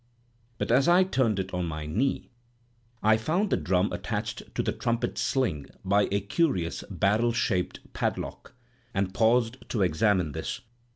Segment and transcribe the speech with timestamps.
[0.57, 2.31] But as I turned it on my knee,
[3.03, 8.55] I found the drum attached to the trumpet sling by a curious barrel shaped padlock,
[8.95, 10.61] and paused to examine this.